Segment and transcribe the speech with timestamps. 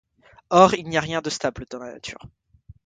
[0.49, 2.25] Or il n'y a rien de stable dans la nature.